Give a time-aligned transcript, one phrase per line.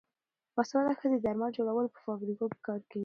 [0.55, 2.99] باسواده ښځې د درمل جوړولو په فابریکو کې کار کوي.